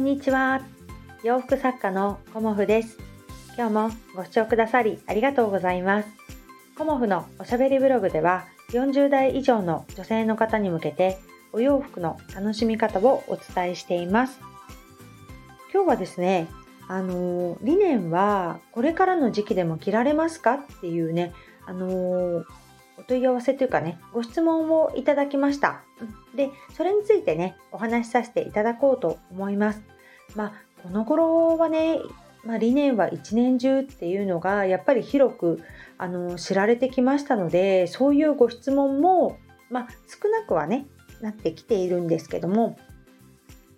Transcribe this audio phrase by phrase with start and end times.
[0.00, 0.62] んにちは。
[1.22, 2.96] 洋服作家のコモフです。
[3.58, 6.08] 今日もご視聴くださりありがとうございます。
[6.74, 11.18] コモフのおしゃべりブログでは40代以上の女性の方に向けて
[11.52, 14.40] お洋服の楽しみ方をお伝えしています。
[15.70, 16.48] 今日はですね
[16.88, 20.54] あの理念はこれからの時期でも着られますか？
[20.54, 21.34] っていうね
[21.66, 25.82] あのお問い合わせというかね、ご質問をいただきました。
[26.34, 29.82] で、それについてね、お話しさせていただこうと思います。
[30.34, 30.52] まあ、
[30.82, 31.98] この頃はね、
[32.44, 35.62] まあ、理念は一年中っていうのがやっぱり広く
[35.98, 39.38] あの知られてきましたのでそういうご質問も、
[39.70, 40.86] まあ、少なくはね
[41.20, 42.78] なってきているんですけども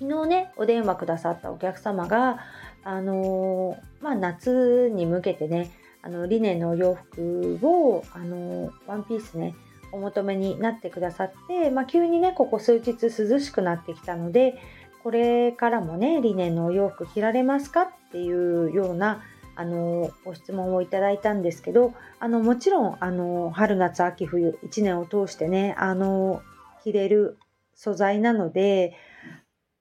[0.00, 2.38] 昨日ねお電話くださったお客様が
[2.84, 5.70] あのまあ、夏に向けてね
[6.02, 9.54] あのリネンのお洋服をあのワンピースね
[9.90, 14.60] お求めになってくださって、まあ、急にねここ数日涼しくなってきたので
[15.04, 19.22] これからもねリネンのお洋服着られますかっていうような
[19.54, 26.40] あのご質問をいただいたんですけどあのもちろんあの春夏秋冬1年を通してねあの
[26.82, 27.38] 着れる
[27.74, 28.96] 素材なので、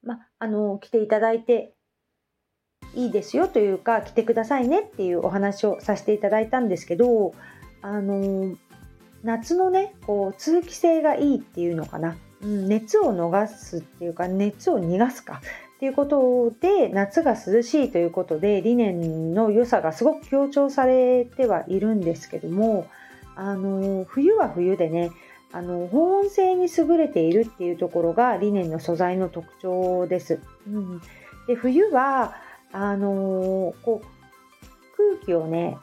[0.03, 1.73] ま、あの着ていただいて
[2.93, 7.33] いいですよというか来てくださいねっていうお話をさせていただいたんですけど
[7.81, 8.57] あの
[9.23, 15.41] 夏のねこう通気性がいいっていうのかな、熱を逃すっていうか熱を逃がすか
[15.77, 22.87] っていうことで夏が涼しいということで理念の良さがすごく強調されてはいるんですけども
[23.35, 25.11] あの冬は冬でね
[25.51, 30.39] あの保温性に優れているっていうところがリネンの素材の特徴です。
[30.67, 31.01] うん、
[31.47, 32.35] で冬は
[32.73, 34.07] あの、こう
[34.97, 35.77] 空気をね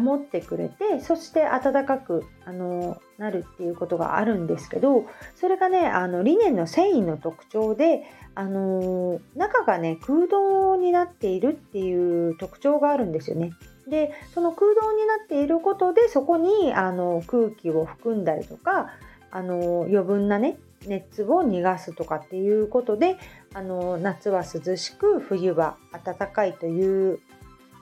[0.00, 8.02] 保ってくれてそして暖かく、あの、なるっていうことがあるんですけどそれがねあのリネンの繊維の特徴で、
[8.34, 13.52] あの、中がね空洞になっているっていう特徴があるんですよね。
[13.88, 18.90] でその空洞になっていることでそこにあの空気を含んだりとか
[19.32, 20.56] あの余分なね
[20.86, 23.16] 熱を逃がすとかっていうことで
[23.54, 27.20] あの夏は涼しく冬は暖かいという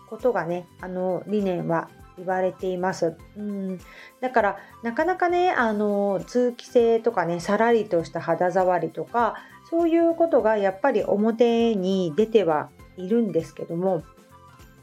[0.08, 3.16] ことがねあの理念は言われています。
[3.36, 3.78] うん、
[4.20, 9.36] だからなかなかねあの通気性とかねさらりとした肌触りとか
[9.70, 14.02] そういうことがやっぱり表に出てはいるんですけども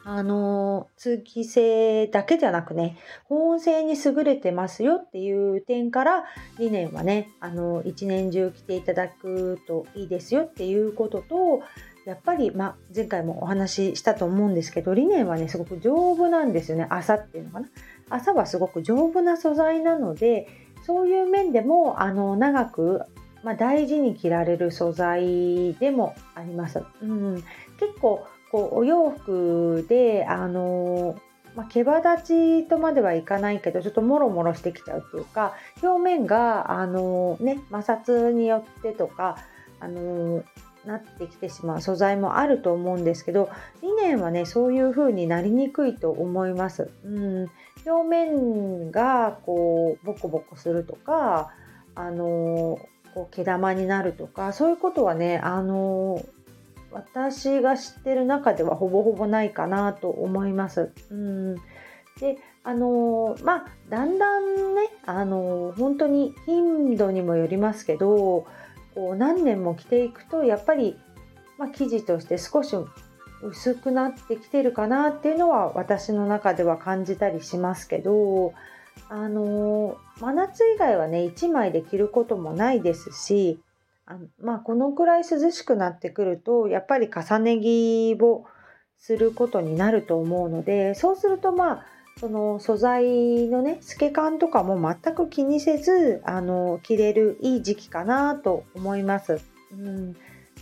[0.09, 6.23] あの通気性だけじゃなくね保温性に優れてますよっていう点から
[6.57, 11.61] 理念はねあの一年中着ていただくといいですよっていうことと
[12.07, 16.87] やっぱり、まあ、前回もお話ししたと思うんですけど理念はねすごく丈夫なんですよね。
[16.89, 17.67] 朝っていうのかな。
[18.09, 20.47] 朝はすごく丈夫な素材なので
[20.83, 23.01] そういう面でもあの長く、
[23.43, 26.81] まあ、大事に着られる素材でもあります。
[27.01, 27.43] うん、
[27.77, 31.19] 結構こうお洋服であの
[31.57, 39.39] まあ、毛羽立ちとまではいかないけどちょっともろもろしてきちゃうっていうか表面があの、ね、摩擦によってとか
[39.79, 40.43] あの
[40.85, 43.49] なってきてしまう素材もあると思うんですけど
[43.81, 46.89] リネンはねそういう風になりにくいと思います。
[47.03, 47.49] うん、
[47.85, 51.51] 表面がこうボコボコするとか
[51.95, 52.79] あの
[53.13, 56.23] こう毛玉になるとかそういうことはねあの
[56.91, 60.91] 私が知ってる中ではほぼほぼないかなと思います。
[61.11, 61.55] うん
[62.19, 68.45] であのまあだんだんねあの本当に頻度にもよりますけど
[68.97, 70.97] こう何年も着ていくとやっぱり、
[71.59, 72.75] まあ、生地として少し
[73.43, 78.55] 薄くなってきてるかなっていうのは私の中では感じたりしますけど
[79.07, 83.59] あの真夏以外はね1枚で着ることもないですし
[84.07, 88.45] あまあ、このくらい涼しくなってくるとやっぱり重ね着を
[88.97, 91.85] することになると思うのでそうするとまあ
[92.19, 99.39] その素材のね透け感とかも全く気にせずあの着れるいい時期かなと思います。
[99.71, 100.15] うん、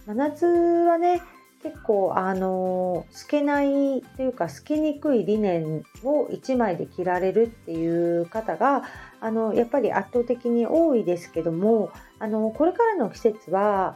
[0.06, 1.22] 真夏はね
[1.64, 8.84] 結構あの透けないというか透けにくいリネンを1枚で着られるっていう方が
[9.20, 11.90] あのやっぱり圧倒的に多いですけども
[12.20, 13.96] あのこれからの季節は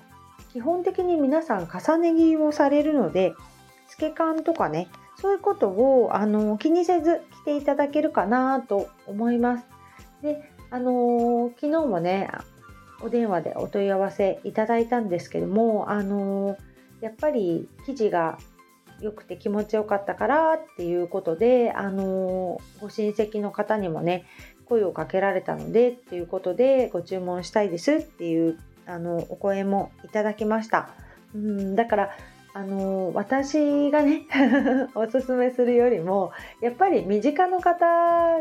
[0.51, 3.33] 基本的に皆さん重ね着をされるので
[3.87, 4.87] 透け感とかね
[5.21, 9.65] そういうことをあの気にせず着ていただけるかなと思います。
[10.21, 12.29] であの昨日もね
[13.01, 16.57] お電話でお問い合わせいただいたんですけどもあの
[17.01, 18.37] やっぱり生地が
[19.01, 24.25] 良くて気持ちよかったからっていうことで、あのご親戚の方にもね
[24.65, 30.89] 声をかけられたのでっていうことでご注文したいですっていうあのお声もいただきました。
[31.33, 32.09] うんだから
[32.59, 34.25] あの私がね
[34.93, 37.85] おすすめするよりもやっぱり身近の方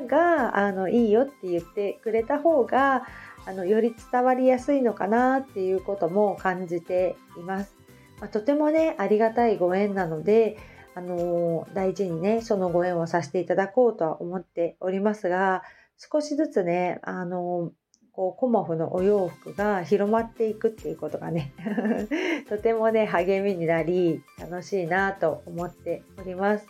[0.08, 3.06] があのいいよって言ってくれた方が
[3.46, 7.76] あのより伝わりやすいのかなっていうことも感じています。
[8.20, 10.56] まあ、とてもねありがたいご縁なので
[10.96, 15.62] あの大事にねそのご縁をさせていただこうとは思っておりますが
[15.96, 17.70] 少しずつねあの
[18.18, 21.52] こうコモフのお洋服が広まっていくっていうことがね
[22.50, 26.66] とてもね励みになり楽しいなと思っております。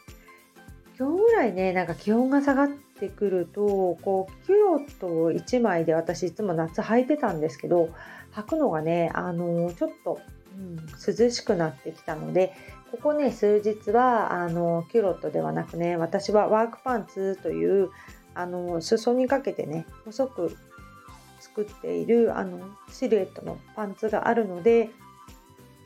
[0.98, 7.88] 今日ぐらいねなんか気温が下がってくるとこうキュロット1枚で私いつも夏履いてたんですけど
[8.34, 10.20] 履くのがねあのちょっと、
[10.54, 12.52] うん、涼しくなってきたので
[12.90, 17.88] ここね数日はあのキュロットではなくね私はワークパンツという
[18.34, 20.54] あの裾にかけてね細く
[21.40, 22.58] 作っているあの
[22.90, 24.90] シルエットのパンツがあるので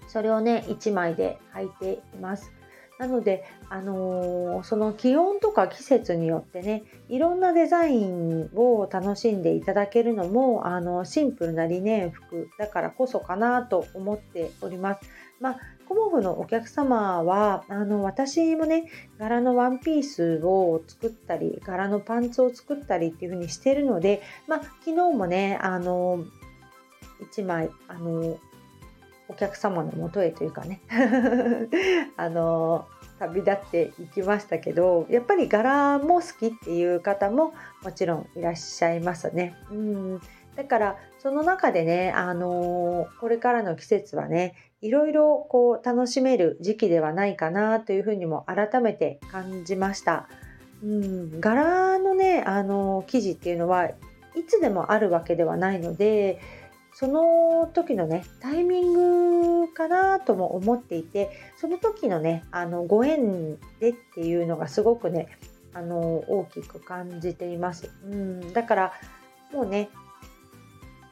[0.08, 2.52] それをね1枚で履いています。
[2.98, 15.00] なので、あのー、その気温とか季節によってねいろんなデザインを楽しんでいただけるのもあのシンプルなリネン服だからこそかなと思っております。
[15.40, 15.58] まあ、
[15.92, 18.86] コモフのお客様はあの私もね
[19.18, 26.24] 柄のワンピースを作ったり柄のパンツを作ったりっていう風にしてるので、まあ、昨日もねあの
[27.34, 28.38] 1枚あの
[29.28, 30.80] お客様のもとへというかね
[32.16, 32.86] あの
[33.18, 37.52] 旅立っていきましたけどやっぱり柄も好きっていう方も
[37.82, 39.56] もちろんいらっしゃいますね。
[39.70, 40.20] うん
[40.56, 50.28] だからその中でね、あの、これからの季節はねいろいろこう楽しめる時期ではないかなというふうにも改めて感じました。
[50.82, 53.86] うん、柄のね、あの生地っていうのは
[54.34, 56.40] いつでもあるわけではないので
[56.92, 65.28] その時のねタイミングかなとも思っていてその時のねあのご縁でっていうのがすごくね
[65.74, 67.90] あの大きく感じています。
[68.04, 68.92] うん、だから
[69.52, 69.88] もうね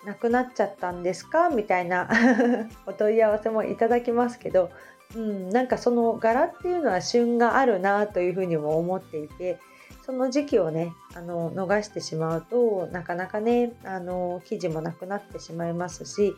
[0.05, 1.51] なくなっちゃったんですか？
[1.51, 2.09] みたいな
[2.87, 4.71] お問い合わせもいただきますけど、
[5.15, 9.59] うん、なんかその柄っていうのは旬があるなというふうにも思っていて
[10.07, 16.35] その時期をねあの逃してしまうとなかなかねあの生地もなくなってしまいますし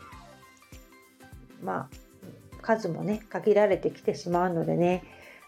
[1.63, 1.97] まあ
[2.61, 5.05] 数もね限られてきてしまうのでね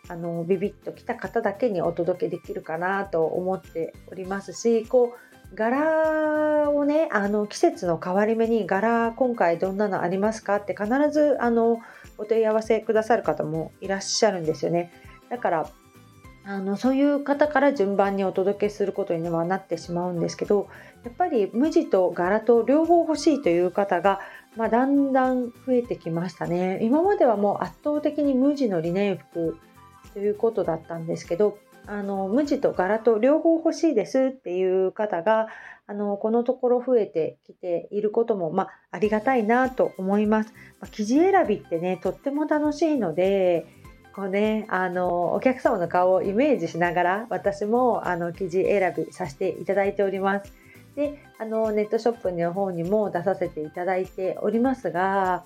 [0.08, 11.80] あのビビッときた方だけにお届けできるかなと思っておりますしこう柄をねあの季節の変わり目に柄今回どんなのありますかって必ずあの
[12.18, 14.92] お問い合わせくださる方もいらっしゃるんですよね。
[15.28, 15.70] だから
[16.46, 20.68] あのそういう方から順番にお届けすることにはなってしまうんですけど
[21.02, 24.20] やっぱり無地と柄と両方欲しいという方が、
[24.54, 26.80] まあ、だんだん増えてきましたね。
[26.82, 29.56] 今まではもう圧倒的に無地のリネン服
[30.12, 35.48] ということだったんですけどあの無地と柄と両方欲しいですっていう方が
[35.86, 40.52] あのこのところ増えてきていることも、まあ、ありがたいなと思います。
[40.80, 43.66] まあ、生地選びってねとっても楽しいので
[44.14, 50.52] こうね、あのお客様の顔をイメージしながら私もあの生地選びさせていただいております。
[50.94, 55.44] であのネットショップの方にも出させていただいておりますが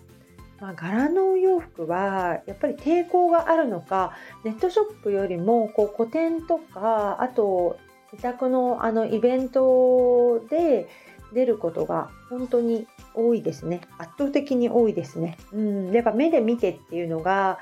[0.61, 4.13] まあ、柄のお洋服はやっぱり抵抗があるのか
[4.45, 7.79] ネットショップよりもこう個展とかあと
[8.13, 10.89] 委託のあのイベントで
[11.33, 13.83] 出ることが本当に多いですね。
[13.99, 17.59] 圧倒的に多いですね、うん、やっぱ目で見てっていうのが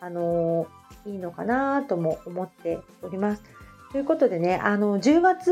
[0.00, 0.66] あの
[1.04, 3.42] いいのかなとも思っております。
[3.92, 5.50] ということでね、あの10月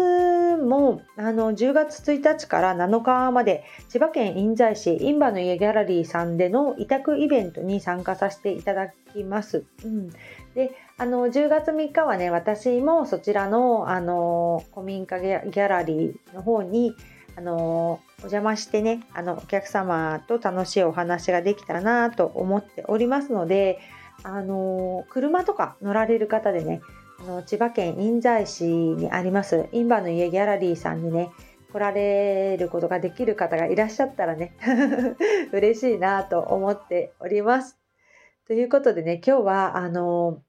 [0.62, 9.64] もあの10月1日から7日まで千葉県印西市印馬の家ギャラリーさんでの委託イベントに参加させていただきます。
[9.84, 10.10] うん、
[10.54, 16.94] であの10月3日はね私もそちらのあの古民家ギャラリーの方に
[17.36, 23.80] あのお邪魔してねあのお客様と楽しいお話ができたらなと思っておりますので
[24.22, 26.80] あの車とか乗られる方でね
[27.20, 31.30] あの千葉県印西市にあります印馬の家ギャラリーさんにね
[31.72, 34.56] 来られることができる方がいらっしゃったらね
[35.52, 37.78] 嬉しいなと思っております。
[38.46, 40.42] ということでね今日はあの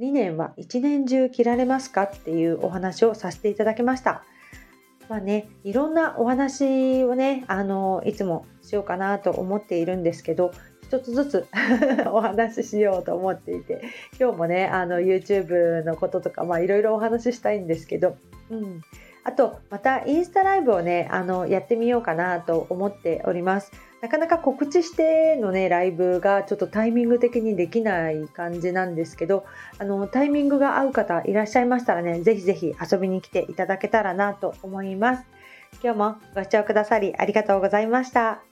[0.00, 4.24] 2年は一年中着られますかっていうお話をさせていただきました。
[5.08, 10.52] まあね、いろんなお話をね、あのいつもしようかなと思っているんですけど、
[10.92, 11.46] 一つずつ
[12.12, 13.80] お話ししようと思っていて
[14.20, 18.18] 今日もねあの YouTube のこととかいろいろお話ししたいんですけど、
[18.50, 18.82] うん、
[19.24, 23.72] あとまたインスタライブをねあのやってみようかなと思っております。
[24.02, 29.46] なかなか告知してのねライブがちょっとタイミング的にできない感じなんですけど
[29.78, 35.24] あのタイミングが合う方いらっしゃいましたらねぜひぜひ遊びに来ていただけたらなと思います。
[35.82, 38.51] 今日もご視聴くださりありがとうございました。